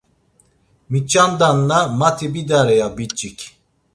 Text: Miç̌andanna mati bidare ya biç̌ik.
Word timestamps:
Miç̌andanna 0.91 1.79
mati 1.99 2.27
bidare 2.33 2.75
ya 2.81 2.87
biç̌ik. 2.95 3.39